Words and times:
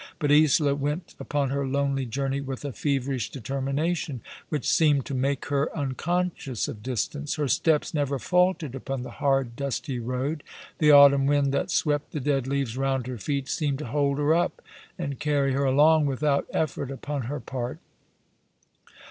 But 0.17 0.31
Isola 0.31 0.73
went 0.73 1.13
upon 1.19 1.51
her 1.51 1.67
lonely 1.67 2.07
journey 2.07 2.41
with 2.41 2.65
a 2.65 2.71
feverish 2.73 3.29
determination 3.29 4.21
which 4.49 4.67
seemed 4.67 5.05
to 5.05 5.13
make 5.13 5.45
her 5.49 5.69
unconscious 5.77 6.67
of 6.67 6.81
distance. 6.81 7.35
Her 7.35 7.47
steps 7.47 7.93
never 7.93 8.17
faltered 8.17 8.73
upon 8.73 9.03
the 9.03 9.11
hard, 9.21 9.55
dusty 9.55 9.99
road. 9.99 10.41
The 10.79 10.89
autumn 10.89 11.27
wind 11.27 11.53
that 11.53 11.69
swept 11.69 12.13
the 12.13 12.19
dead 12.19 12.47
leaves 12.47 12.75
round 12.77 13.05
her 13.05 13.19
feet 13.19 13.47
seemed 13.47 13.77
to 13.77 13.87
hold 13.93 14.17
her 14.17 14.33
up 14.33 14.63
and 14.97 15.19
carry 15.19 15.53
her 15.53 15.65
along 15.65 16.07
without 16.07 16.47
effort 16.51 16.89
upon 16.89 17.25
her 17.25 17.39
part. 17.39 17.77